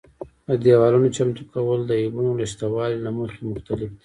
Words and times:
د 0.47 0.49
دېوالونو 0.63 1.07
چمتو 1.15 1.43
کول 1.53 1.79
د 1.85 1.91
عیبونو 2.01 2.31
له 2.39 2.45
شتوالي 2.51 2.97
له 3.05 3.11
مخې 3.19 3.39
مختلف 3.53 3.89
دي. 3.95 3.97